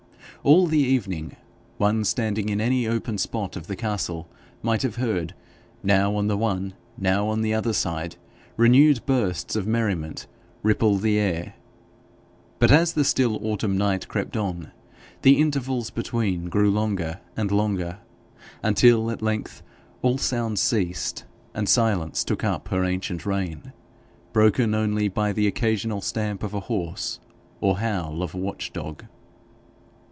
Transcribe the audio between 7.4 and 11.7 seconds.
the other side, renewed bursts of merriment ripple the air;